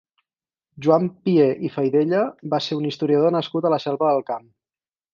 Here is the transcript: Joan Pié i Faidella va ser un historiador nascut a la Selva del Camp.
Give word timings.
Joan 0.85 1.05
Pié 1.27 1.45
i 1.69 1.71
Faidella 1.77 2.23
va 2.57 2.63
ser 2.71 2.81
un 2.81 2.91
historiador 2.95 3.39
nascut 3.39 3.69
a 3.71 3.77
la 3.79 3.83
Selva 3.89 4.13
del 4.15 4.29
Camp. 4.33 4.53